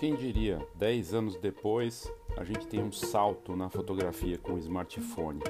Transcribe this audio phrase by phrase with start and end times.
[0.00, 5.40] Quem diria, 10 anos depois, a gente tem um salto na fotografia com o smartphone.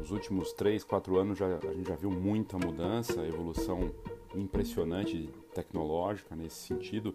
[0.00, 3.92] Nos últimos 3, 4 anos já, a gente já viu muita mudança, evolução
[4.34, 7.14] impressionante tecnológica nesse sentido.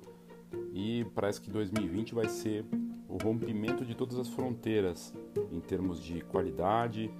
[0.71, 2.64] E parece que 2020 vai ser
[3.09, 5.14] o rompimento de todas as fronteiras
[5.52, 7.11] em termos de qualidade,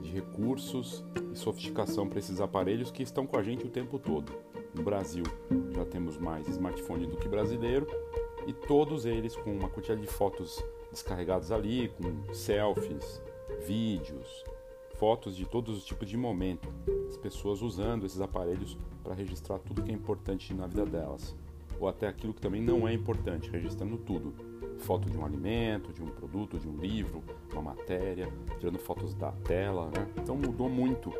[0.00, 4.32] de recursos e sofisticação para esses aparelhos que estão com a gente o tempo todo.
[4.72, 5.24] No Brasil
[5.74, 7.84] já temos mais smartphone do que brasileiro
[8.46, 13.22] e todos eles com uma quantidade de fotos descarregadas ali, com selfies,
[13.66, 14.44] vídeos,
[14.94, 16.68] fotos de todos os tipos de momento,
[17.08, 21.36] as pessoas usando esses aparelhos para registrar tudo que é importante na vida delas,
[21.80, 24.32] ou até aquilo que também não é importante, registrando tudo.
[24.78, 27.22] Foto de um alimento, de um produto, de um livro,
[27.52, 28.28] uma matéria,
[28.58, 30.08] tirando fotos da tela, né?
[30.16, 31.12] Então mudou muito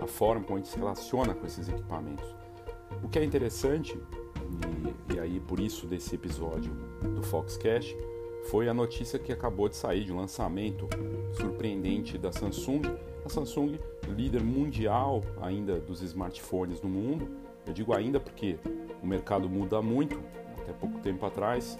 [0.00, 2.34] a forma como a gente se relaciona com esses equipamentos.
[3.02, 3.98] O que é interessante
[5.08, 7.96] e, e aí por isso desse episódio do Foxcast,
[8.44, 10.88] foi a notícia que acabou de sair de um lançamento
[11.32, 12.82] surpreendente da Samsung.
[13.24, 17.28] A Samsung, líder mundial ainda dos smartphones no mundo.
[17.66, 18.58] Eu digo ainda porque
[19.02, 20.20] o mercado muda muito.
[20.58, 21.78] Até pouco tempo atrás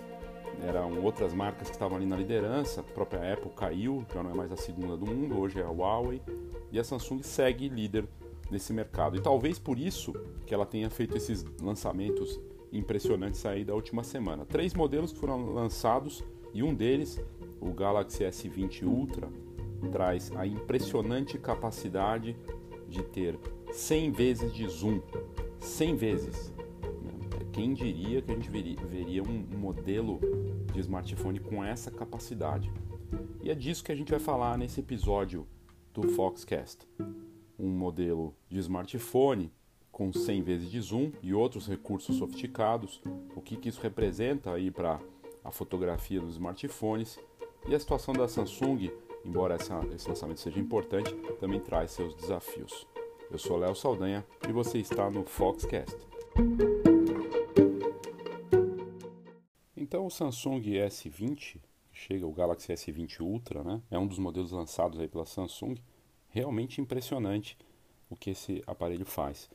[0.62, 2.80] eram outras marcas que estavam ali na liderança.
[2.80, 5.70] A própria Apple caiu, já não é mais a segunda do mundo, hoje é a
[5.70, 6.20] Huawei.
[6.70, 8.06] E a Samsung segue líder
[8.50, 9.16] nesse mercado.
[9.16, 10.12] E talvez por isso
[10.46, 12.38] que ela tenha feito esses lançamentos
[12.72, 14.44] impressionantes aí da última semana.
[14.44, 17.20] Três modelos foram lançados e um deles,
[17.60, 19.28] o Galaxy S20 Ultra,
[19.90, 22.36] traz a impressionante capacidade
[22.88, 23.38] de ter
[23.72, 25.00] 100 vezes de zoom.
[25.58, 26.54] 100 vezes.
[27.52, 30.20] Quem diria que a gente veria um modelo
[30.72, 32.72] de smartphone com essa capacidade?
[33.42, 35.46] E é disso que a gente vai falar nesse episódio
[35.92, 36.86] do Foxcast.
[37.58, 39.52] Um modelo de smartphone
[40.00, 43.02] com 100 vezes de zoom e outros recursos sofisticados,
[43.36, 44.98] o que, que isso representa aí para
[45.44, 47.18] a fotografia dos smartphones
[47.68, 48.90] e a situação da Samsung,
[49.22, 52.86] embora essa, esse lançamento seja importante, também traz seus desafios.
[53.30, 55.94] Eu sou Léo Saldanha e você está no Foxcast.
[59.76, 61.60] Então o Samsung S20,
[61.92, 63.82] chega o Galaxy S20 Ultra, né?
[63.90, 65.74] É um dos modelos lançados aí pela Samsung.
[66.30, 67.58] Realmente impressionante
[68.08, 69.50] o que esse aparelho faz.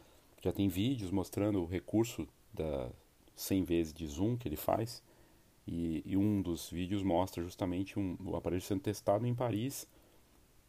[0.45, 2.91] Já tem vídeos mostrando o recurso da
[3.35, 5.01] 100 vezes de zoom que ele faz.
[5.65, 9.87] E, e um dos vídeos mostra justamente um, o aparelho sendo testado em Paris.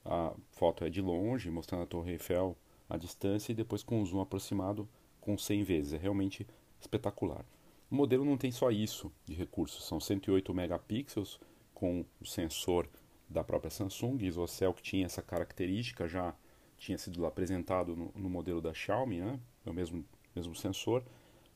[0.03, 2.57] A foto é de longe, mostrando a Torre Eiffel
[2.89, 4.89] à distância e depois com um zoom aproximado
[5.21, 5.93] com 100 vezes.
[5.93, 6.47] É realmente
[6.81, 7.45] espetacular.
[7.91, 11.39] O modelo não tem só isso de recursos, são 108 megapixels
[11.75, 12.89] com o sensor
[13.29, 16.35] da própria Samsung, ISOCELL que tinha essa característica já
[16.79, 19.39] tinha sido apresentado no, no modelo da Xiaomi, né?
[19.69, 20.05] É o mesmo,
[20.35, 21.03] mesmo sensor.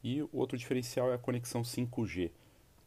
[0.03, 2.31] E outro diferencial é a conexão 5G,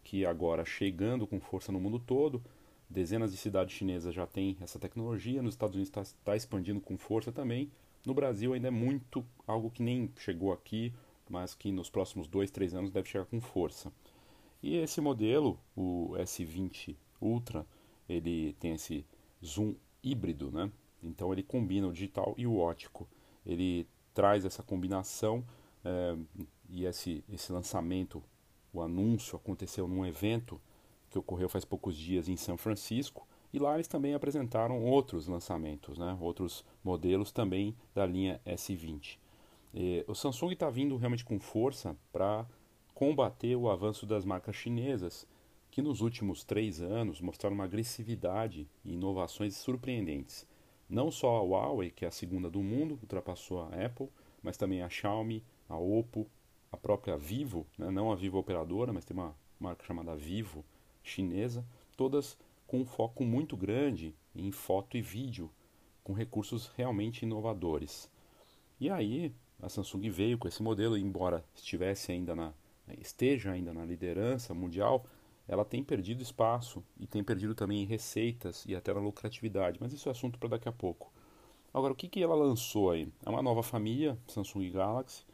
[0.04, 2.44] que agora chegando com força no mundo todo,
[2.90, 6.98] dezenas de cidades chinesas já têm essa tecnologia, nos Estados Unidos está tá expandindo com
[6.98, 7.72] força também.
[8.06, 10.94] No Brasil ainda é muito algo que nem chegou aqui,
[11.30, 13.92] mas que nos próximos dois, três anos deve chegar com força.
[14.62, 17.66] E esse modelo, o S20 Ultra,
[18.08, 19.06] ele tem esse
[19.44, 20.72] zoom híbrido, né?
[21.02, 23.08] Então ele combina o digital e o ótico.
[23.46, 25.44] Ele traz essa combinação
[25.84, 26.16] é,
[26.70, 28.24] e esse, esse lançamento,
[28.72, 30.60] o anúncio aconteceu num evento
[31.10, 35.98] que ocorreu faz poucos dias em São Francisco e lá eles também apresentaram outros lançamentos,
[35.98, 39.20] né, outros modelos também da linha S20.
[39.74, 42.48] E, o Samsung está vindo realmente com força para
[42.94, 45.28] combater o avanço das marcas chinesas,
[45.70, 50.48] que nos últimos três anos mostraram uma agressividade e inovações surpreendentes.
[50.94, 54.10] Não só a Huawei, que é a segunda do mundo, ultrapassou a Apple,
[54.44, 56.28] mas também a Xiaomi, a Oppo,
[56.72, 57.90] a própria Vivo, né?
[57.90, 60.64] não a Vivo operadora, mas tem uma marca chamada Vivo
[61.02, 61.66] chinesa,
[61.98, 62.38] todas
[62.68, 65.50] com um foco muito grande em foto e vídeo,
[66.04, 68.08] com recursos realmente inovadores.
[68.80, 69.34] E aí
[69.64, 72.54] a Samsung veio com esse modelo, embora estivesse ainda na
[73.00, 75.08] esteja ainda na liderança mundial,
[75.48, 80.10] ela tem perdido espaço e tem perdido também receitas e até na lucratividade, mas isso
[80.10, 81.12] é assunto para daqui a pouco.
[81.74, 83.08] Agora, o que, que ela lançou aí?
[83.26, 85.26] É uma nova família, Samsung Galaxy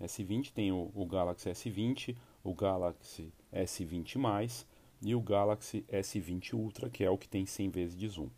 [0.00, 4.64] S20, tem o, o Galaxy S20, o Galaxy S20+,
[5.00, 8.28] e o Galaxy S20 Ultra, que é o que tem 100 vezes de zoom.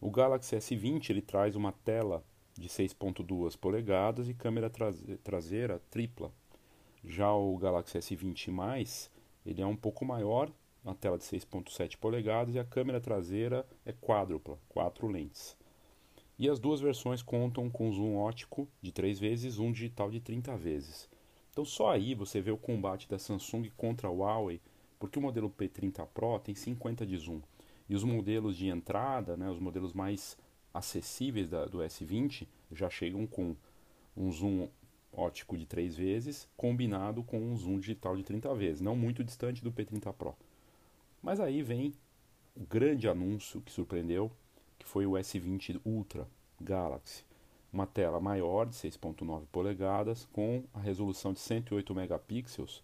[0.00, 2.24] O Galaxy S20 ele traz uma tela
[2.56, 4.70] de 6.2 polegadas e câmera
[5.22, 6.32] traseira tripla.
[7.04, 9.10] Já o Galaxy S20+,
[9.44, 10.50] ele é um pouco maior,
[10.88, 15.54] uma tela de 6.7 polegadas e a câmera traseira é quádrupla, quatro lentes.
[16.38, 20.56] E as duas versões contam com zoom ótico de 3 vezes zoom digital de 30
[20.56, 21.06] vezes.
[21.50, 24.62] Então só aí você vê o combate da Samsung contra a Huawei
[24.98, 27.42] Porque o modelo P30 Pro tem 50 de zoom.
[27.86, 30.38] E os modelos de entrada, né, os modelos mais
[30.72, 33.54] acessíveis da, do S20, já chegam com
[34.16, 34.68] um zoom
[35.12, 39.62] ótico de 3 vezes, combinado com um zoom digital de 30 vezes, não muito distante
[39.62, 40.34] do P30 Pro.
[41.22, 41.92] Mas aí vem
[42.54, 44.30] o grande anúncio que surpreendeu,
[44.78, 46.26] que foi o S20 Ultra
[46.60, 47.24] Galaxy.
[47.72, 52.82] Uma tela maior de 6.9 polegadas com a resolução de 108 megapixels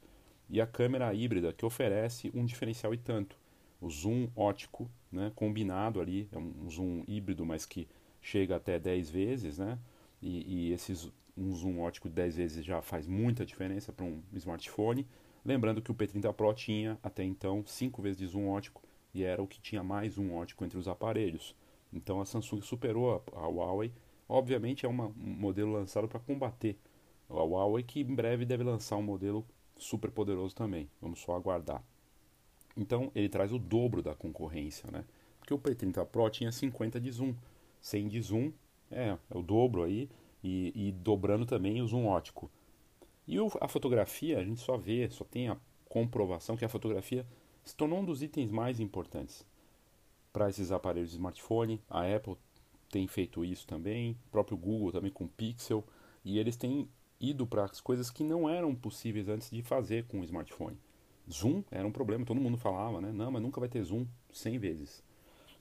[0.48, 3.36] e a câmera híbrida que oferece um diferencial e tanto.
[3.80, 7.88] O zoom ótico, né, combinado ali, é um zoom híbrido, mas que
[8.20, 9.78] chega até 10 vezes, né?
[10.22, 14.22] E, e esses, um zoom ótico de 10 vezes já faz muita diferença para um
[14.34, 15.06] smartphone.
[15.44, 18.82] Lembrando que o P30 Pro tinha até então 5 vezes de zoom ótico
[19.12, 21.54] e era o que tinha mais zoom ótico entre os aparelhos.
[21.92, 23.92] Então a Samsung superou a, a Huawei.
[24.28, 26.78] Obviamente é uma, um modelo lançado para combater
[27.28, 29.46] a Huawei, que em breve deve lançar um modelo
[29.76, 30.88] super poderoso também.
[31.00, 31.84] Vamos só aguardar.
[32.76, 35.04] Então ele traz o dobro da concorrência, né?
[35.38, 37.34] Porque o P30 Pro tinha 50 de zoom,
[37.80, 38.50] 100 de zoom,
[38.90, 40.08] é, é o dobro aí,
[40.42, 42.50] e, e dobrando também o zoom ótico.
[43.26, 45.56] E o, a fotografia, a gente só vê, só tem a
[45.88, 47.26] comprovação que a fotografia
[47.64, 49.46] se tornou um dos itens mais importantes
[50.32, 51.80] para esses aparelhos de smartphone.
[51.88, 52.36] A Apple
[52.90, 55.84] tem feito isso também, o próprio Google também com Pixel,
[56.24, 56.88] e eles têm
[57.18, 60.78] ido para as coisas que não eram possíveis antes de fazer com o smartphone.
[61.30, 63.10] Zoom era um problema, todo mundo falava, né?
[63.10, 65.02] Não, mas nunca vai ter zoom 100 vezes.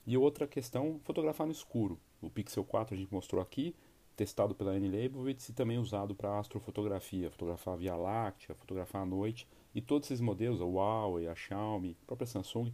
[0.06, 1.98] E outra questão, fotografar no escuro.
[2.20, 3.74] O Pixel 4 a gente mostrou aqui,
[4.16, 9.46] testado pela N-Leibovitz e também usado para astrofotografia, fotografar a Via Láctea, fotografar à noite.
[9.74, 12.72] E todos esses modelos, a Huawei, a Xiaomi, a própria Samsung,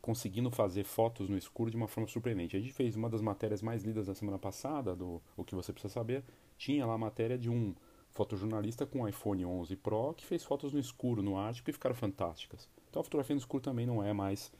[0.00, 2.56] conseguindo fazer fotos no escuro de uma forma surpreendente.
[2.56, 5.72] A gente fez uma das matérias mais lidas da semana passada, do O que você
[5.72, 6.22] precisa saber,
[6.56, 7.74] tinha lá a matéria de um
[8.10, 11.96] fotojornalista com um iPhone 11 Pro que fez fotos no escuro, no Ártico, e ficaram
[11.96, 12.68] fantásticas.
[12.88, 14.52] Então a fotografia no escuro também não é mais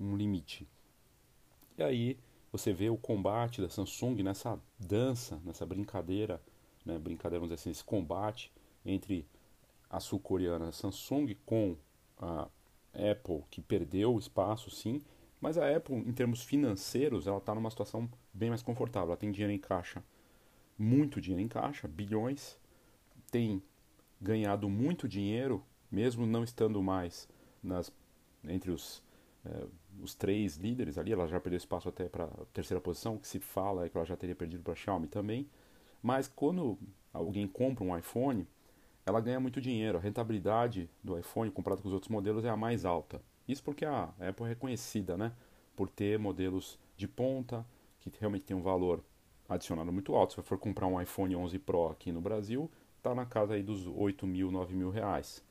[0.00, 0.66] um limite.
[1.76, 2.18] E aí
[2.54, 6.40] você vê o combate da Samsung nessa dança, nessa brincadeira,
[6.86, 8.52] né, brincadeira, vamos dizer assim, esse combate
[8.86, 9.26] entre
[9.90, 11.76] a sul-coreana Samsung com
[12.16, 12.48] a
[12.92, 15.02] Apple, que perdeu espaço sim,
[15.40, 19.08] mas a Apple, em termos financeiros, ela está numa situação bem mais confortável.
[19.08, 20.00] Ela tem dinheiro em caixa,
[20.78, 22.56] muito dinheiro em caixa, bilhões,
[23.32, 23.60] tem
[24.20, 25.60] ganhado muito dinheiro,
[25.90, 27.28] mesmo não estando mais
[27.60, 27.92] nas,
[28.44, 29.02] entre os,
[29.46, 29.66] é,
[30.02, 33.38] os três líderes ali, ela já perdeu espaço até para a terceira posição, que se
[33.38, 35.48] fala é que ela já teria perdido para a Xiaomi também.
[36.02, 36.78] Mas quando
[37.12, 38.46] alguém compra um iPhone,
[39.06, 39.98] ela ganha muito dinheiro.
[39.98, 43.20] A rentabilidade do iPhone comparado com os outros modelos é a mais alta.
[43.46, 45.32] Isso porque a Apple é reconhecida né,
[45.76, 47.64] por ter modelos de ponta,
[48.00, 49.02] que realmente tem um valor
[49.48, 50.34] adicionado muito alto.
[50.34, 53.86] Se for comprar um iPhone 11 Pro aqui no Brasil, está na casa aí dos
[53.86, 55.42] 8 mil, 9 mil reais.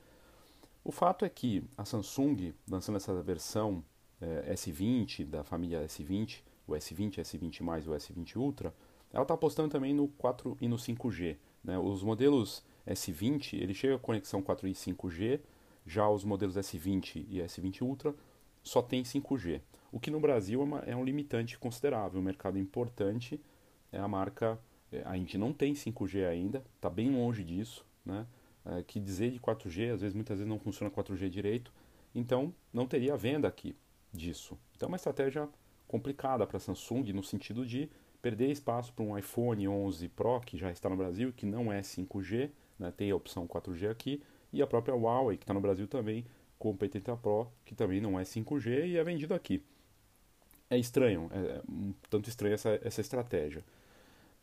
[0.83, 3.83] O fato é que a Samsung, lançando essa versão
[4.19, 8.73] é, S20 da família S20, o S20, S20 mais e o S20 Ultra,
[9.11, 11.37] ela está apostando também no 4 e no 5G.
[11.63, 11.77] Né?
[11.77, 15.39] Os modelos S20 ele chega com conexão 4 e 5G,
[15.85, 18.15] já os modelos S20 e S20 Ultra
[18.61, 19.61] só tem 5G.
[19.91, 23.39] O que no Brasil é, uma, é um limitante considerável, um mercado importante.
[23.91, 24.59] É a marca
[24.91, 28.25] é, a gente não tem 5G ainda, está bem longe disso, né?
[28.65, 31.73] É, que dizer de 4G, às vezes muitas vezes não funciona 4G direito,
[32.15, 33.75] então não teria venda aqui
[34.11, 34.57] disso.
[34.75, 35.49] Então é uma estratégia
[35.85, 37.89] complicada para a Samsung no sentido de
[38.21, 41.81] perder espaço para um iPhone 11 Pro que já está no Brasil que não é
[41.81, 42.93] 5G, né?
[42.95, 46.25] tem a opção 4G aqui, e a própria Huawei que está no Brasil também
[46.57, 49.61] com o P30 Pro que também não é 5G e é vendido aqui.
[50.69, 53.61] É estranho, é um tanto estranha essa, essa estratégia.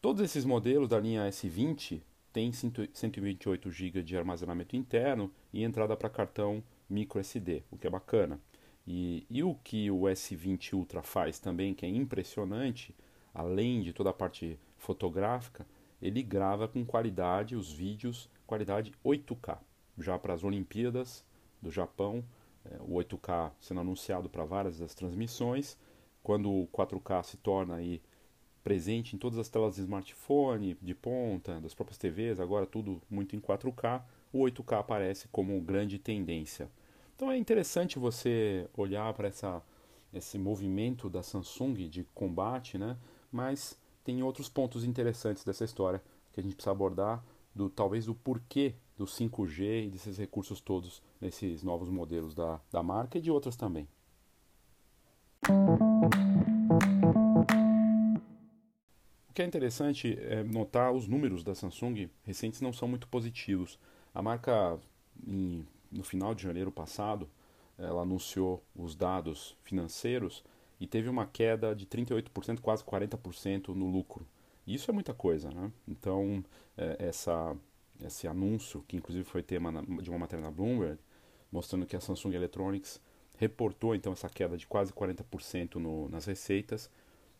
[0.03, 6.09] Todos esses modelos da linha S20 têm 128 GB de armazenamento interno e entrada para
[6.09, 8.41] cartão microSD, o que é bacana.
[8.87, 12.95] E, e, o que o S20 Ultra faz também, que é impressionante,
[13.33, 15.67] além de toda a parte fotográfica,
[16.01, 19.59] ele grava com qualidade os vídeos, qualidade 8K.
[19.99, 21.25] Já para as Olimpíadas
[21.61, 22.25] do Japão,
[22.65, 25.79] é, o 8K sendo anunciado para várias das transmissões.
[26.23, 28.03] Quando o 4K se torna aí
[28.63, 33.35] presente em todas as telas de smartphone, de ponta, das próprias TVs, agora tudo muito
[33.35, 34.03] em 4K,
[34.33, 36.71] o 8K aparece como grande tendência.
[37.17, 39.63] Então é interessante você olhar para essa
[40.13, 42.97] esse movimento da Samsung de combate, né?
[43.31, 46.03] Mas tem outros pontos interessantes dessa história
[46.33, 47.23] que a gente precisa abordar,
[47.55, 52.83] do talvez do porquê do 5G e desses recursos todos nesses novos modelos da, da
[52.83, 53.89] marca e de outras também.
[59.31, 63.79] O que é interessante é notar os números da Samsung recentes não são muito positivos.
[64.13, 64.77] A marca,
[65.25, 67.31] em, no final de janeiro passado,
[67.79, 70.43] ela anunciou os dados financeiros
[70.81, 74.27] e teve uma queda de 38%, quase 40% no lucro.
[74.67, 75.71] Isso é muita coisa, né?
[75.87, 76.45] Então,
[76.77, 77.57] é, essa,
[78.05, 80.99] esse anúncio, que inclusive foi tema de uma matéria na Bloomberg,
[81.53, 83.01] mostrando que a Samsung Electronics
[83.39, 86.91] reportou então essa queda de quase 40% no, nas receitas,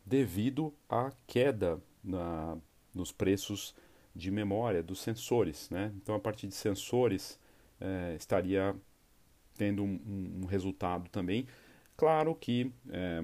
[0.05, 2.57] devido à queda na,
[2.93, 3.75] nos preços
[4.15, 5.69] de memória dos sensores.
[5.69, 5.91] Né?
[5.95, 7.39] Então, a partir de sensores,
[7.79, 8.75] é, estaria
[9.57, 11.47] tendo um, um, resultado também.
[11.95, 13.23] Claro que é,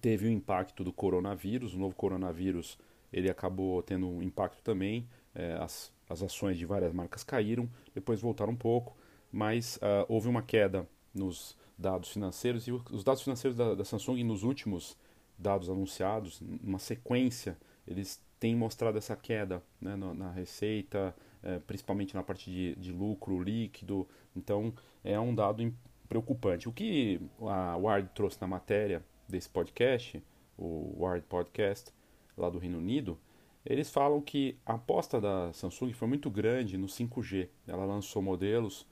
[0.00, 2.78] teve o impacto do coronavírus, o novo coronavírus
[3.12, 5.08] ele acabou tendo um impacto também.
[5.34, 8.96] É, as, as ações de várias marcas caíram, depois voltaram um pouco,
[9.30, 14.22] mas uh, houve uma queda nos dados financeiros e os dados financeiros da, da Samsung
[14.24, 14.96] nos últimos
[15.40, 17.56] dados anunciados, uma sequência,
[17.86, 22.92] eles têm mostrado essa queda né, na, na, receita, é, principalmente na parte de, de,
[22.92, 24.06] lucro líquido.
[24.36, 25.74] Então, é um dado
[26.08, 26.68] preocupante.
[26.68, 30.22] O que a Ward trouxe na matéria desse podcast,
[30.56, 31.92] o Ward Podcast,
[32.36, 33.18] lá do Reino Unido,
[33.64, 37.48] eles falam que a aposta da Samsung foi muito grande no 5G.
[37.66, 38.86] Ela lançou modelos,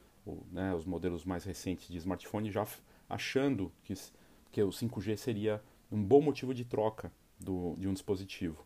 [0.52, 2.67] né, os modelos mais recentes de smartphone, já
[3.09, 3.95] achando que,
[4.52, 8.64] que o 5G seria um bom motivo de troca do, de um dispositivo.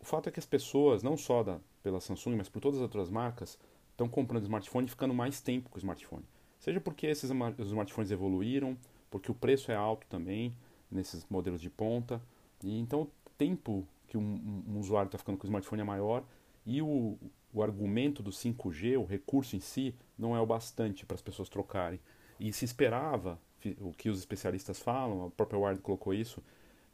[0.00, 2.82] O fato é que as pessoas, não só da, pela Samsung, mas por todas as
[2.82, 3.58] outras marcas,
[3.90, 6.24] estão comprando smartphone e ficando mais tempo com o smartphone.
[6.58, 8.76] Seja porque esses smartphones evoluíram,
[9.10, 10.56] porque o preço é alto também
[10.90, 12.22] nesses modelos de ponta,
[12.62, 16.24] e então o tempo que um, um usuário está ficando com o smartphone é maior
[16.64, 17.18] e o,
[17.52, 21.48] o argumento do 5G, o recurso em si, não é o bastante para as pessoas
[21.48, 22.00] trocarem.
[22.38, 23.40] E se esperava
[23.80, 26.42] o que os especialistas falam, a própria Ward colocou isso,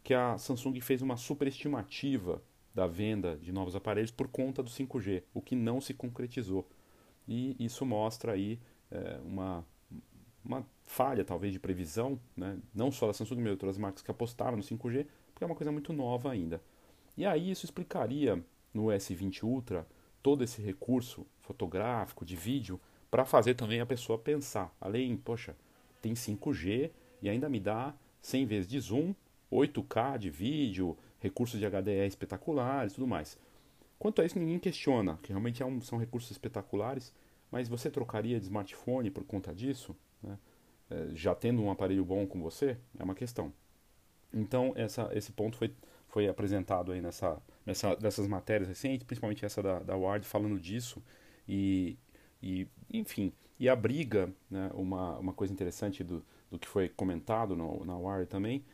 [0.02, 2.42] que a Samsung fez uma superestimativa
[2.74, 6.68] da venda de novos aparelhos por conta do 5G, o que não se concretizou.
[7.26, 8.60] E isso mostra aí
[8.90, 9.64] é, uma,
[10.44, 12.58] uma falha, talvez, de previsão, né?
[12.74, 15.72] não só da Samsung, mas outras marcas que apostaram no 5G, porque é uma coisa
[15.72, 16.62] muito nova ainda.
[17.16, 19.86] E aí isso explicaria no S20 Ultra
[20.22, 24.74] todo esse recurso fotográfico, de vídeo, para fazer também a pessoa pensar.
[24.80, 25.56] Além, poxa,
[26.00, 26.90] tem 5G
[27.22, 29.14] e ainda me dá 100 vezes de zoom,
[29.52, 33.38] 8K de vídeo, recursos de HDR espetaculares tudo mais.
[33.98, 37.12] Quanto a isso, ninguém questiona, que realmente é são recursos espetaculares,
[37.50, 39.96] mas você trocaria de smartphone por conta disso?
[40.22, 40.38] Né?
[40.90, 42.76] É, já tendo um aparelho bom com você?
[42.98, 43.52] É uma questão.
[44.32, 45.74] Então, essa, esse ponto foi,
[46.06, 51.02] foi apresentado aí nessa, nessa, dessas matérias recentes, principalmente essa da, da Ward, falando disso.
[51.48, 51.98] E,
[52.42, 57.56] e enfim, e a briga, né, uma, uma coisa interessante do, do que foi comentado
[57.56, 58.64] no, na Wire também,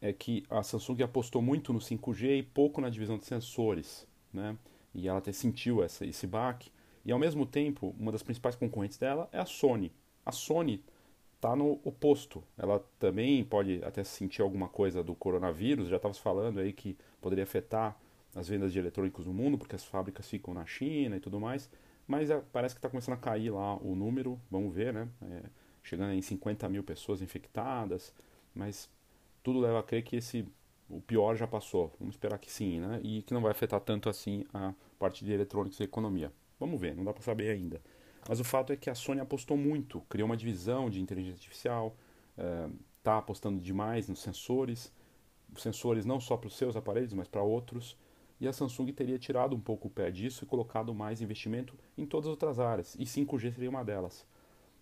[0.00, 4.56] é que a Samsung apostou muito no 5G e pouco na divisão de sensores, né?
[4.94, 6.70] E ela até sentiu essa, esse baque.
[7.04, 9.92] E ao mesmo tempo, uma das principais concorrentes dela é a Sony.
[10.24, 10.82] A Sony
[11.34, 12.42] está no oposto.
[12.56, 15.88] Ela também pode até sentir alguma coisa do coronavírus.
[15.88, 17.96] Já estava falando aí que poderia afetar
[18.34, 21.70] as vendas de eletrônicos no mundo, porque as fábricas ficam na China e tudo mais.
[22.06, 25.08] Mas é, parece que está começando a cair lá o número, vamos ver, né?
[25.22, 25.42] É,
[25.82, 28.14] chegando em 50 mil pessoas infectadas,
[28.54, 28.88] mas
[29.42, 30.46] tudo leva a crer que esse
[30.88, 31.92] o pior já passou.
[31.98, 33.00] Vamos esperar que sim, né?
[33.02, 36.32] E que não vai afetar tanto assim a parte de eletrônicos e economia.
[36.58, 37.80] Vamos ver, não dá para saber ainda.
[38.28, 41.96] Mas o fato é que a Sony apostou muito, criou uma divisão de inteligência artificial,
[42.98, 44.92] está é, apostando demais nos sensores,
[45.56, 47.96] sensores não só para os seus aparelhos, mas para outros
[48.40, 52.04] e a Samsung teria tirado um pouco o pé disso e colocado mais investimento em
[52.06, 54.26] todas as outras áreas, e 5G seria uma delas.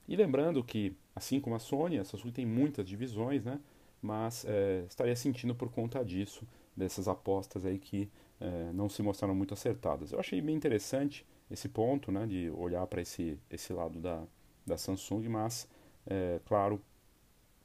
[0.07, 3.61] E lembrando que, assim como a Sony, a Samsung tem muitas divisões, né?
[4.05, 6.47] mas é, estaria sentindo por conta disso,
[6.77, 10.13] dessas apostas aí que é, não se mostraram muito acertadas.
[10.13, 14.23] Eu achei bem interessante esse ponto, né, de olhar para esse, esse lado da,
[14.67, 15.67] da Samsung, mas,
[16.07, 16.83] é, claro,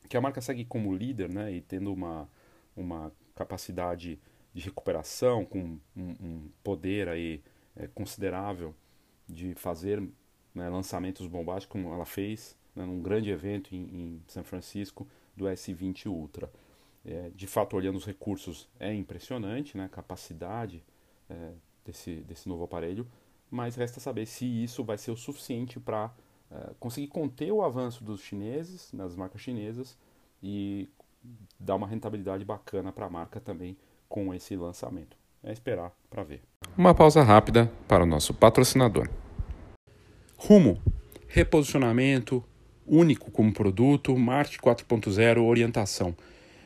[0.07, 2.29] que a marca segue como líder, né, e tendo uma,
[2.75, 4.17] uma capacidade
[4.53, 7.41] de recuperação, com um, um poder aí
[7.75, 8.73] é, considerável
[9.27, 10.01] de fazer
[10.53, 15.45] né, lançamentos bombásticos, como ela fez né, num grande evento em, em São Francisco do
[15.45, 16.51] S20 Ultra.
[17.05, 20.83] É, de fato, olhando os recursos, é impressionante né, a capacidade
[21.29, 21.51] é,
[21.85, 23.07] desse, desse novo aparelho,
[23.49, 26.13] mas resta saber se isso vai ser o suficiente para
[26.51, 29.97] é, conseguir conter o avanço dos chineses, nas marcas chinesas,
[30.41, 30.89] e
[31.59, 33.77] dar uma rentabilidade bacana para a marca também
[34.09, 35.15] com esse lançamento.
[35.41, 36.41] É esperar para ver.
[36.77, 39.07] Uma pausa rápida para o nosso patrocinador.
[40.35, 40.81] Rumo,
[41.27, 42.43] reposicionamento
[42.89, 46.15] único como produto, marketing 4.0, orientação.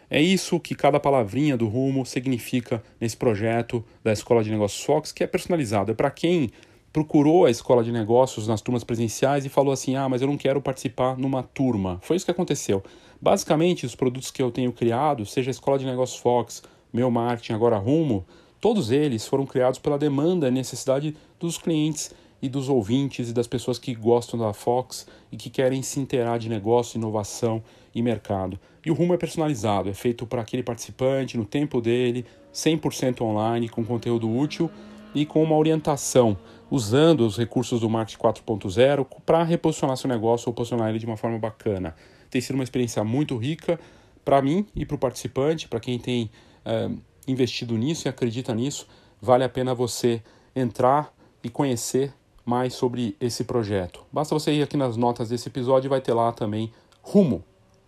[0.10, 5.12] É isso que cada palavrinha do Rumo significa nesse projeto da Escola de Negócios Fox,
[5.12, 5.92] que é personalizado.
[5.92, 6.52] É para quem
[6.94, 10.38] procurou a escola de negócios nas turmas presenciais e falou assim: ah, mas eu não
[10.38, 12.00] quero participar numa turma.
[12.04, 12.84] Foi isso que aconteceu.
[13.20, 16.62] Basicamente, os produtos que eu tenho criado, seja a Escola de Negócios Fox,
[16.94, 18.24] Meu Marketing, agora Rumo,
[18.62, 23.48] todos eles foram criados pela demanda e necessidade dos clientes e dos ouvintes e das
[23.48, 27.64] pessoas que gostam da Fox e que querem se inteirar de negócio, inovação
[27.96, 28.60] e mercado.
[28.86, 33.70] E o rumo é personalizado, é feito para aquele participante, no tempo dele, 100% online,
[33.70, 34.70] com conteúdo útil
[35.16, 36.38] e com uma orientação,
[36.70, 41.18] usando os recursos do Marketing 4.0 para reposicionar seu negócio ou posicionar ele de uma
[41.18, 41.96] forma bacana.
[42.30, 43.80] Tem sido uma experiência muito rica
[44.24, 46.30] para mim e para o participante, para quem tem
[46.66, 46.90] é,
[47.28, 48.88] investido nisso e acredita nisso,
[49.22, 50.22] vale a pena você
[50.56, 52.14] entrar e conhecer
[52.46, 54.06] mais sobre esse projeto.
[54.12, 57.44] Basta você ir aqui nas notas desse episódio e vai ter lá também rumo.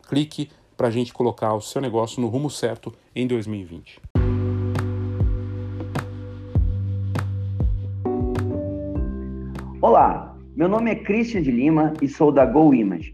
[0.07, 4.01] Clique para a gente colocar o seu negócio no rumo certo em 2020.
[9.81, 13.13] Olá, meu nome é Christian de Lima e sou da Go Image.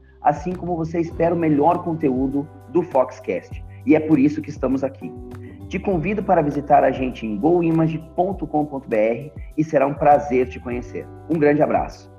[0.21, 3.63] assim como você espera o melhor conteúdo do Foxcast.
[3.85, 5.11] E é por isso que estamos aqui.
[5.67, 11.07] Te convido para visitar a gente em goimage.com.br e será um prazer te conhecer.
[11.29, 12.11] Um grande abraço.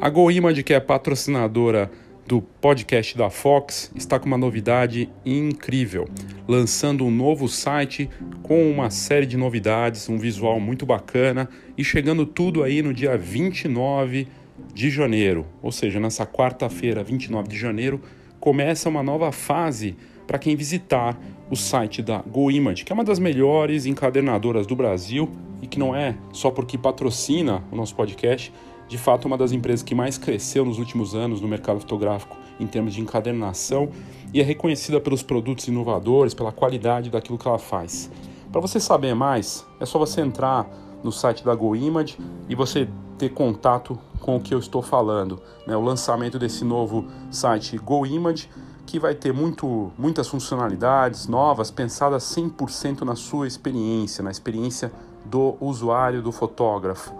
[0.00, 1.90] A GoImage, que é patrocinadora
[2.24, 6.06] do podcast da Fox, está com uma novidade incrível,
[6.48, 8.08] lançando um novo site
[8.42, 13.18] com uma série de novidades, um visual muito bacana e chegando tudo aí no dia
[13.18, 14.26] 29
[14.72, 18.00] de janeiro, ou seja, nessa quarta-feira, 29 de janeiro,
[18.40, 19.94] começa uma nova fase
[20.26, 21.18] para quem visitar
[21.50, 25.94] o site da GoImage, que é uma das melhores encadernadoras do Brasil e que não
[25.94, 28.52] é só porque patrocina o nosso podcast,
[28.88, 32.66] de fato uma das empresas que mais cresceu nos últimos anos no mercado fotográfico em
[32.66, 33.90] termos de encadernação
[34.32, 38.10] e é reconhecida pelos produtos inovadores, pela qualidade daquilo que ela faz.
[38.52, 40.68] Para você saber mais, é só você entrar
[41.02, 45.40] no site da GoImage e você ter contato com o que eu estou falando.
[45.66, 45.76] Né?
[45.76, 48.48] O lançamento desse novo site GoImage,
[48.86, 54.90] que vai ter muito, muitas funcionalidades novas, pensadas 100% na sua experiência, na experiência
[55.24, 57.12] do usuário, do fotógrafo.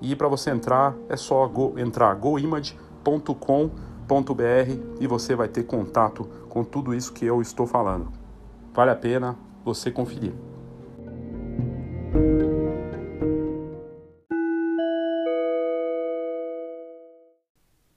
[0.00, 3.91] E para você entrar, é só go, entrar goimage.com.br
[5.00, 8.12] e você vai ter contato com tudo isso que eu estou falando.
[8.72, 10.32] Vale a pena você conferir.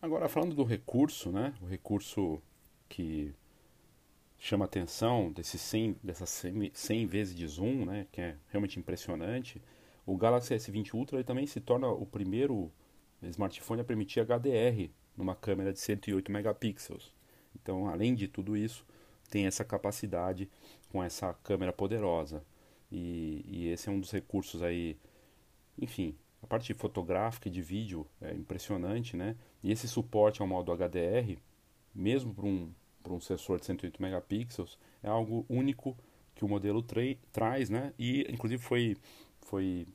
[0.02, 1.54] Agora falando do recurso, né?
[1.62, 2.42] O recurso
[2.88, 3.34] que
[4.38, 8.08] chama atenção desse 100, dessas 100, 100 vezes de zoom, né?
[8.12, 9.62] Que é realmente impressionante
[10.06, 12.72] o Galaxy S20 Ultra também se torna o primeiro
[13.24, 17.14] smartphone a permitir HDR numa câmera de 108 megapixels.
[17.56, 18.86] Então, além de tudo isso,
[19.30, 20.50] tem essa capacidade
[20.90, 22.44] com essa câmera poderosa.
[22.92, 24.98] E, e esse é um dos recursos aí,
[25.80, 29.36] enfim, a parte fotográfica e de vídeo é impressionante, né?
[29.64, 31.38] E esse suporte ao modo HDR,
[31.94, 32.72] mesmo para um,
[33.10, 35.98] um sensor de 108 megapixels, é algo único
[36.36, 36.86] que o modelo
[37.32, 37.94] traz, né?
[37.98, 38.96] E inclusive foi
[39.42, 39.88] foi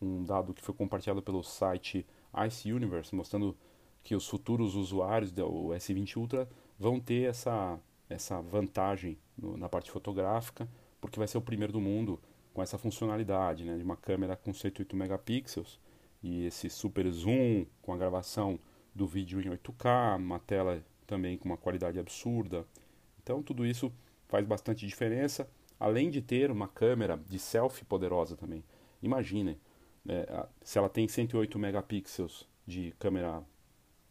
[0.00, 2.06] um dado que foi compartilhado pelo site
[2.46, 3.56] Ice Universe, mostrando
[4.02, 9.90] que os futuros usuários do S20 Ultra vão ter essa, essa vantagem no, na parte
[9.90, 10.68] fotográfica,
[11.00, 12.20] porque vai ser o primeiro do mundo
[12.52, 15.78] com essa funcionalidade né, de uma câmera com 108 megapixels
[16.22, 18.58] e esse super zoom com a gravação
[18.94, 22.66] do vídeo em 8K, uma tela também com uma qualidade absurda.
[23.22, 23.92] Então tudo isso
[24.28, 28.64] faz bastante diferença, além de ter uma câmera de selfie poderosa também.
[29.02, 29.58] Imagine,
[30.04, 30.26] né,
[30.62, 33.42] se ela tem 108 megapixels de câmera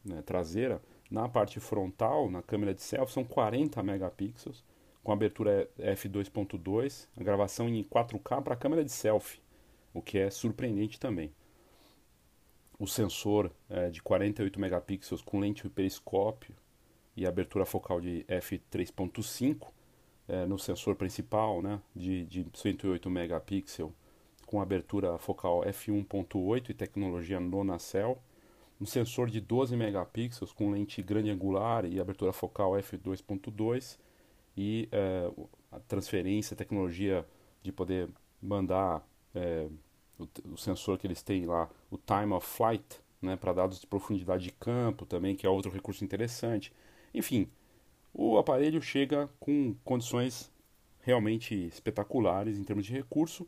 [0.03, 4.63] né, traseira, na parte frontal, na câmera de selfie, são 40 megapixels,
[5.03, 9.39] com abertura f2.2, a gravação em 4K para a câmera de selfie,
[9.93, 11.31] o que é surpreendente também.
[12.77, 16.55] O sensor é de 48 megapixels com lente periscópio
[17.15, 19.67] e abertura focal de f3.5
[20.27, 23.91] é, no sensor principal, né, de, de 108 megapixels
[24.45, 28.17] com abertura focal f1.8 e tecnologia Nonacell,
[28.79, 33.97] um sensor de 12 megapixels com lente grande angular e abertura focal f2.2
[34.55, 35.29] e é,
[35.71, 37.25] a transferência, a tecnologia
[37.61, 38.09] de poder
[38.41, 39.67] mandar é,
[40.17, 43.87] o, o, sensor que eles têm lá, o time of flight, né, para dados de
[43.87, 46.73] profundidade de campo também, que é outro recurso interessante.
[47.13, 47.49] Enfim,
[48.13, 50.51] o aparelho chega com condições
[51.01, 53.47] realmente espetaculares em termos de recurso,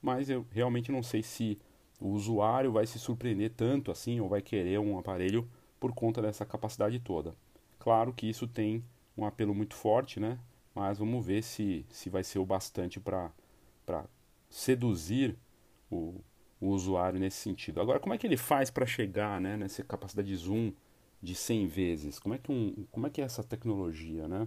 [0.00, 1.58] mas eu realmente não sei se
[2.00, 6.46] o usuário vai se surpreender tanto assim ou vai querer um aparelho por conta dessa
[6.46, 7.34] capacidade toda.
[7.78, 8.84] Claro que isso tem
[9.16, 10.38] um apelo muito forte, né?
[10.74, 13.32] Mas vamos ver se, se vai ser o bastante para
[14.48, 15.36] seduzir
[15.90, 16.20] o,
[16.60, 17.80] o usuário nesse sentido.
[17.80, 20.72] Agora, como é que ele faz para chegar né, nessa capacidade de zoom
[21.22, 22.18] de 100 vezes?
[22.18, 24.28] Como é que, um, como é, que é essa tecnologia?
[24.28, 24.46] Né?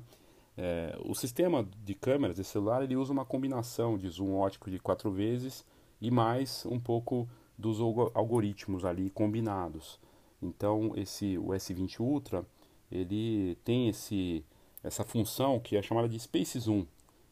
[0.57, 4.79] É, o sistema de câmeras de celular ele usa uma combinação de zoom ótico de
[4.79, 5.65] 4 vezes
[5.99, 7.79] e mais um pouco dos
[8.13, 9.99] algoritmos ali combinados.
[10.41, 12.45] Então, esse o S20 Ultra
[12.91, 14.43] ele tem esse,
[14.83, 16.85] essa função que é chamada de Space Zoom.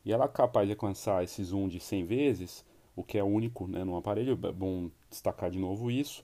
[0.03, 3.67] E ela é capaz de alcançar esse zoom de 100 vezes o que é único
[3.67, 6.23] né, no aparelho, é bom destacar de novo isso.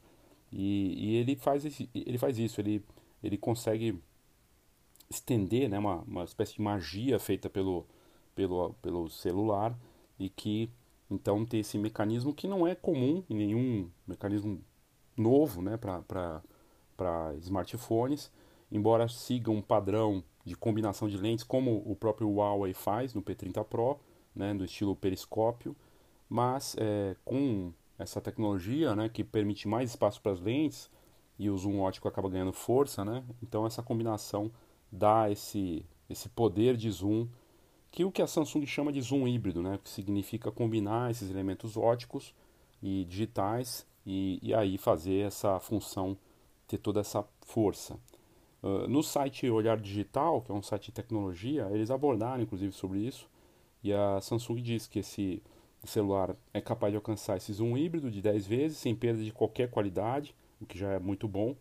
[0.52, 2.84] E, e ele, faz esse, ele faz isso, ele,
[3.24, 4.00] ele consegue
[5.10, 7.86] estender né, uma, uma espécie de magia feita pelo,
[8.36, 9.78] pelo, pelo celular
[10.20, 10.70] e que
[11.10, 14.62] então tem esse mecanismo que não é comum em nenhum mecanismo
[15.16, 18.32] novo né, para smartphones,
[18.72, 23.64] embora siga um padrão de combinação de lentes, como o próprio Huawei faz no P30
[23.66, 24.00] Pro,
[24.36, 25.76] né, do estilo periscópio,
[26.30, 30.90] mas é, com essa tecnologia né, que permite mais espaço para as lentes
[31.40, 33.24] e o zoom ótico acaba ganhando força, né?
[33.42, 34.52] então essa combinação
[34.92, 37.28] dá esse, esse poder de zoom
[37.92, 39.80] que o que a Samsung chama de zoom híbrido, né?
[39.84, 42.34] que significa combinar esses elementos óticos
[42.82, 46.18] e digitais e, e aí fazer essa função
[46.68, 48.00] ter toda essa força.
[48.62, 53.00] Uh, no site Olhar Digital, que é um site de tecnologia, eles abordaram inclusive sobre
[53.00, 53.30] isso
[53.84, 55.42] e a Samsung diz que esse
[55.86, 59.70] celular é capaz de alcançar esse zoom híbrido de 10 vezes, sem perda de qualquer
[59.70, 61.56] qualidade, o que já é muito bom.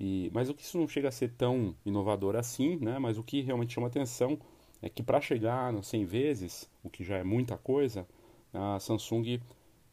[0.00, 2.98] E, mas o que isso não chega a ser tão inovador assim, né?
[2.98, 4.38] mas o que realmente chama atenção
[4.80, 8.06] é que para chegar nos 100 vezes, o que já é muita coisa,
[8.52, 9.40] a Samsung,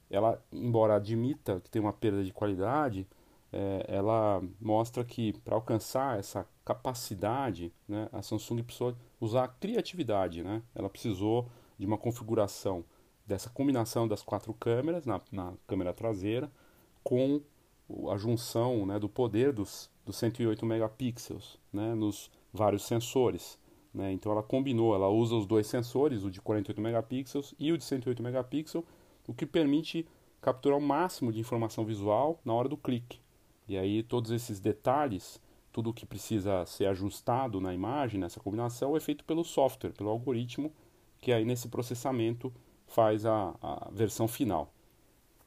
[0.10, 3.08] ela, embora admita que tem uma perda de qualidade,
[3.52, 10.44] é, ela mostra que para alcançar essa capacidade, né, a Samsung precisou usar criatividade.
[10.44, 10.62] Né?
[10.74, 12.84] Ela precisou de uma configuração
[13.26, 16.52] dessa combinação das quatro câmeras na, na câmera traseira
[17.04, 17.42] com
[18.12, 23.58] a junção né, do poder dos, dos 108 megapixels né, nos vários sensores.
[23.96, 24.12] Né?
[24.12, 27.84] Então ela combinou, ela usa os dois sensores, o de 48 megapixels e o de
[27.86, 28.84] 108 megapixels,
[29.26, 30.06] o que permite
[30.42, 33.22] capturar o máximo de informação visual na hora do clique.
[33.68, 39.00] E aí todos esses detalhes, tudo que precisa ser ajustado na imagem, nessa combinação, é
[39.00, 40.74] feito pelo software, pelo algoritmo,
[41.22, 42.54] que aí nesse processamento
[42.86, 44.72] faz a, a versão final.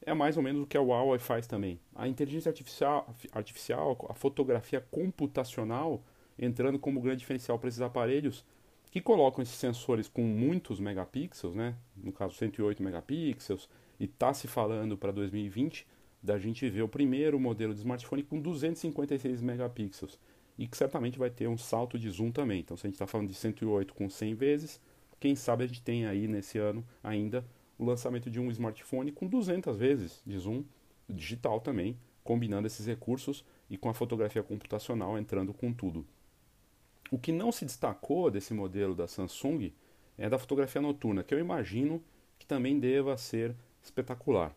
[0.01, 1.79] É mais ou menos o que a Huawei faz também.
[1.95, 6.01] A inteligência artificial, artificial a fotografia computacional,
[6.39, 8.45] entrando como grande diferencial para esses aparelhos
[8.89, 11.75] que colocam esses sensores com muitos megapixels, né?
[11.95, 15.85] no caso 108 megapixels, e está se falando para 2020
[16.23, 20.19] da gente ver o primeiro modelo de smartphone com 256 megapixels
[20.57, 22.59] e que certamente vai ter um salto de zoom também.
[22.59, 24.81] Então, se a gente está falando de 108 com 100 vezes,
[25.19, 27.45] quem sabe a gente tem aí nesse ano ainda
[27.77, 30.65] o lançamento de um smartphone com 200 vezes de zoom
[31.07, 36.05] digital também, combinando esses recursos e com a fotografia computacional entrando com tudo.
[37.11, 39.71] O que não se destacou desse modelo da Samsung
[40.17, 42.03] é da fotografia noturna, que eu imagino
[42.37, 44.55] que também deva ser espetacular.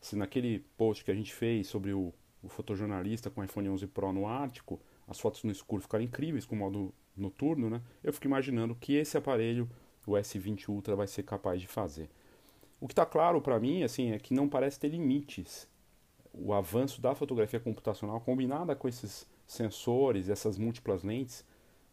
[0.00, 2.12] Se naquele post que a gente fez sobre o,
[2.42, 6.44] o fotojornalista com o iPhone 11 Pro no Ártico, as fotos no escuro ficaram incríveis
[6.44, 7.80] com o modo noturno, né?
[8.02, 9.68] Eu fico imaginando que esse aparelho
[10.06, 12.10] o S20 Ultra vai ser capaz de fazer.
[12.80, 15.66] O que está claro para mim assim, é que não parece ter limites.
[16.32, 21.44] O avanço da fotografia computacional combinada com esses sensores, essas múltiplas lentes,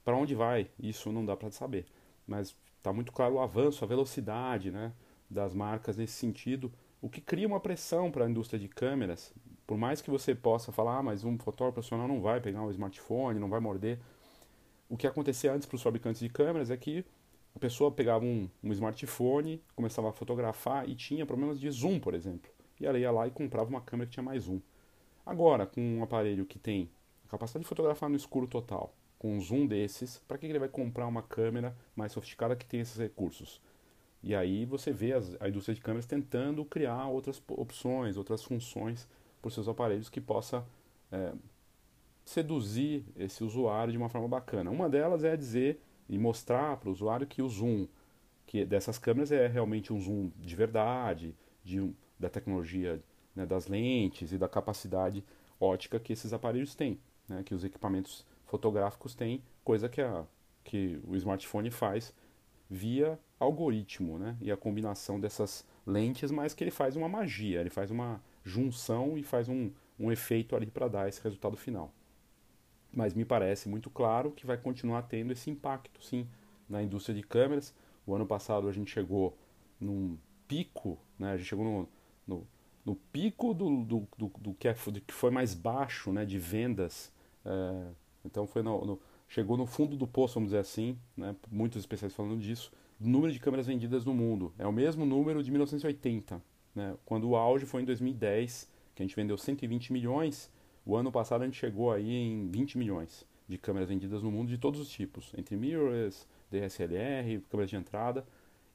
[0.03, 0.69] para onde vai?
[0.79, 1.85] Isso não dá para saber.
[2.27, 4.91] Mas está muito claro o avanço, a velocidade né,
[5.29, 9.33] das marcas nesse sentido, o que cria uma pressão para a indústria de câmeras.
[9.65, 12.71] Por mais que você possa falar, ah, mas um fotógrafo profissional não vai pegar um
[12.71, 13.99] smartphone, não vai morder.
[14.89, 17.05] O que acontecia antes para os fabricantes de câmeras é que
[17.55, 22.13] a pessoa pegava um, um smartphone, começava a fotografar e tinha problemas de zoom, por
[22.13, 22.51] exemplo.
[22.79, 24.59] E ela ia lá e comprava uma câmera que tinha mais zoom.
[25.25, 26.89] Agora, com um aparelho que tem
[27.25, 30.67] a capacidade de fotografar no escuro total, com um zoom desses, para que ele vai
[30.67, 33.61] comprar uma câmera mais sofisticada que tem esses recursos?
[34.23, 39.07] E aí você vê as, a indústria de câmeras tentando criar outras opções, outras funções
[39.39, 40.65] para seus aparelhos que possa
[41.11, 41.33] é,
[42.25, 44.71] seduzir esse usuário de uma forma bacana.
[44.71, 45.79] Uma delas é dizer
[46.09, 47.87] e mostrar para o usuário que o zoom
[48.47, 52.99] que dessas câmeras é realmente um zoom de verdade, de da tecnologia
[53.35, 55.23] né, das lentes e da capacidade
[55.59, 60.25] ótica que esses aparelhos têm, né, que os equipamentos fotográficos têm, coisa que, a,
[60.61, 62.13] que o smartphone faz
[62.69, 67.69] via algoritmo, né, e a combinação dessas lentes, mas que ele faz uma magia, ele
[67.69, 71.93] faz uma junção e faz um, um efeito ali para dar esse resultado final.
[72.93, 76.27] Mas me parece muito claro que vai continuar tendo esse impacto, sim,
[76.67, 77.73] na indústria de câmeras.
[78.05, 79.37] O ano passado a gente chegou
[79.79, 81.89] num pico, né, a gente chegou no,
[82.27, 82.47] no,
[82.85, 86.37] no pico do, do, do, do, que é, do que foi mais baixo né, de
[86.37, 87.11] vendas.
[87.45, 91.79] É, então foi no, no, chegou no fundo do poço, vamos dizer assim, né, muitos
[91.79, 94.53] especialistas falando disso, número de câmeras vendidas no mundo.
[94.57, 96.41] É o mesmo número de 1980,
[96.75, 100.51] né, quando o auge foi em 2010, que a gente vendeu 120 milhões,
[100.85, 104.49] o ano passado a gente chegou aí em 20 milhões de câmeras vendidas no mundo
[104.49, 108.25] de todos os tipos, entre mirrorless, DSLR, câmeras de entrada,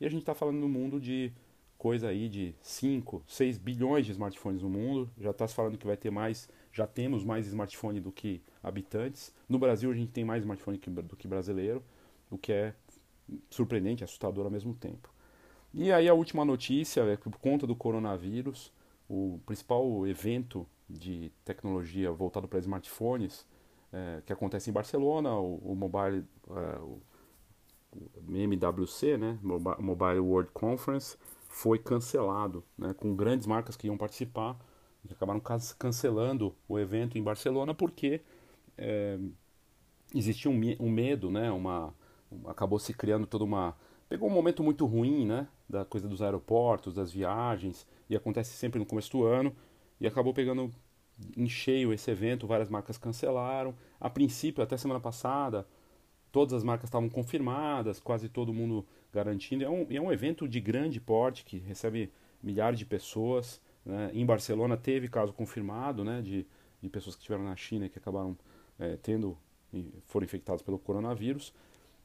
[0.00, 1.32] e a gente está falando no mundo de
[1.78, 5.86] coisa aí de 5, 6 bilhões de smartphones no mundo, já está se falando que
[5.86, 9.34] vai ter mais, já temos mais smartphone do que habitantes.
[9.48, 11.82] No Brasil a gente tem mais smartphone do que brasileiro,
[12.30, 12.74] o que é
[13.48, 15.10] surpreendente, assustador ao mesmo tempo.
[15.72, 18.70] E aí a última notícia é que por conta do coronavírus,
[19.08, 23.46] o principal evento de tecnologia voltado para smartphones
[23.90, 27.00] é, que acontece em Barcelona, o, o Mobile, é, o,
[28.28, 31.16] MWC, né, Mobile World Conference,
[31.48, 34.58] foi cancelado, né, com grandes marcas que iam participar,
[35.06, 35.40] que acabaram
[35.78, 38.20] cancelando o evento em Barcelona porque
[38.76, 39.18] é,
[40.14, 41.94] existia um, um, medo, né, uma,
[42.46, 43.76] acabou se criando toda uma
[44.08, 48.78] pegou um momento muito ruim, né, da coisa dos aeroportos, das viagens, e acontece sempre
[48.78, 49.54] no começo do ano,
[50.00, 50.70] e acabou pegando
[51.36, 53.74] em cheio esse evento, várias marcas cancelaram.
[53.98, 55.66] A princípio, até semana passada,
[56.30, 59.64] todas as marcas estavam confirmadas, quase todo mundo garantindo.
[59.64, 63.60] É um, é um evento de grande porte que recebe milhares de pessoas.
[63.86, 64.10] Né?
[64.12, 66.44] Em Barcelona teve caso confirmado né, de,
[66.82, 68.36] de pessoas que estiveram na China e que acabaram
[68.78, 69.38] é, tendo
[70.06, 71.52] foram infectados pelo coronavírus.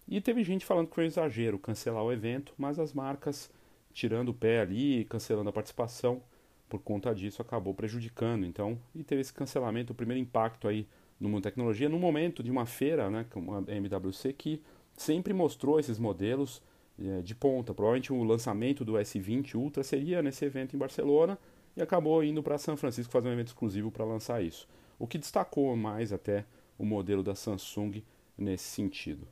[0.08, 3.50] E teve gente falando que foi um exagero cancelar o evento, mas as marcas
[3.94, 6.22] tirando o pé ali, cancelando a participação
[6.70, 8.46] por conta disso acabou prejudicando.
[8.46, 10.88] Então, e teve esse cancelamento, o primeiro impacto aí
[11.20, 14.62] no mundo da tecnologia, no momento de uma feira, né, como a MWC, que
[14.96, 16.62] sempre mostrou esses modelos
[17.00, 17.74] é, de ponta.
[17.74, 21.38] Provavelmente o lançamento do S20 Ultra seria nesse evento em Barcelona
[21.76, 24.68] e acabou indo para São Francisco fazer um evento exclusivo para lançar isso.
[25.00, 26.46] O que destacou mais até
[26.78, 28.04] o modelo da Samsung
[28.38, 29.28] nesse sentido.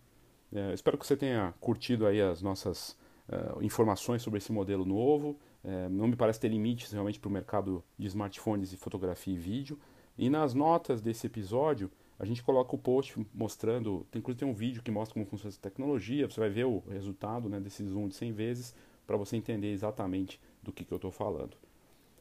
[0.51, 2.97] É, espero que você tenha curtido aí as nossas
[3.27, 5.37] uh, informações sobre esse modelo novo.
[5.63, 9.37] É, não me parece ter limites realmente para o mercado de smartphones e fotografia e
[9.37, 9.79] vídeo.
[10.17, 14.53] E nas notas desse episódio, a gente coloca o post mostrando, tem, inclusive tem um
[14.53, 18.09] vídeo que mostra como funciona essa tecnologia, você vai ver o resultado né, desse zoom
[18.09, 18.75] de 100 vezes
[19.07, 21.55] para você entender exatamente do que, que eu estou falando.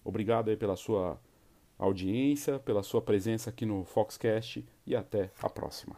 [0.09, 1.21] Obrigado aí pela sua
[1.79, 5.97] audiência, pela sua presença aqui no Foxcast e até a próxima.